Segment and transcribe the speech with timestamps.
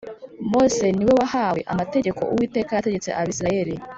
[0.51, 3.73] Mose niwe wahawe amategeko Uwiteka yategetse Abisirayeli